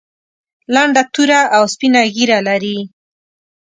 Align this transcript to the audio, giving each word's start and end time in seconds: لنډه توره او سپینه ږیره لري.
لنډه 0.73 1.03
توره 1.13 1.41
او 1.55 1.63
سپینه 1.73 2.01
ږیره 2.15 2.39
لري. 2.47 2.77